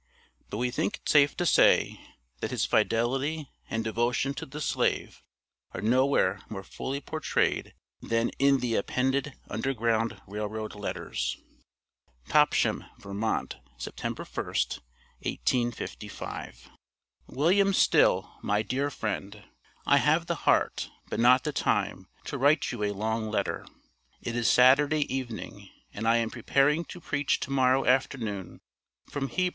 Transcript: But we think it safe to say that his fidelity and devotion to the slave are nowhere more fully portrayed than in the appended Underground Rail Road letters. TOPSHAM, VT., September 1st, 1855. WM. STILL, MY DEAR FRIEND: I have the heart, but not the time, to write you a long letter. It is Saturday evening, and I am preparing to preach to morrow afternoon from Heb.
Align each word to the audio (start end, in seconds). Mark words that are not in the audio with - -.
But 0.49 0.57
we 0.57 0.71
think 0.71 0.95
it 0.95 1.07
safe 1.09 1.37
to 1.37 1.45
say 1.45 2.01
that 2.39 2.49
his 2.49 2.65
fidelity 2.65 3.51
and 3.69 3.83
devotion 3.83 4.33
to 4.33 4.47
the 4.47 4.59
slave 4.59 5.21
are 5.75 5.79
nowhere 5.81 6.41
more 6.49 6.63
fully 6.63 6.99
portrayed 6.99 7.75
than 8.01 8.29
in 8.39 8.61
the 8.61 8.73
appended 8.73 9.35
Underground 9.47 10.19
Rail 10.25 10.47
Road 10.47 10.73
letters. 10.73 11.37
TOPSHAM, 12.29 12.83
VT., 12.99 13.59
September 13.77 14.23
1st, 14.23 14.79
1855. 15.19 16.71
WM. 17.29 17.71
STILL, 17.71 18.37
MY 18.41 18.61
DEAR 18.63 18.89
FRIEND: 18.89 19.43
I 19.85 19.97
have 19.97 20.25
the 20.25 20.49
heart, 20.49 20.89
but 21.11 21.19
not 21.19 21.43
the 21.43 21.53
time, 21.53 22.07
to 22.25 22.39
write 22.39 22.71
you 22.71 22.81
a 22.81 22.89
long 22.91 23.29
letter. 23.29 23.67
It 24.19 24.35
is 24.35 24.49
Saturday 24.49 25.13
evening, 25.15 25.69
and 25.93 26.07
I 26.07 26.17
am 26.17 26.31
preparing 26.31 26.85
to 26.85 26.99
preach 26.99 27.39
to 27.41 27.51
morrow 27.51 27.85
afternoon 27.85 28.61
from 29.07 29.29
Heb. 29.29 29.49